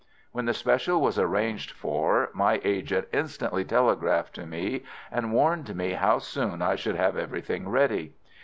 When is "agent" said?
2.63-3.07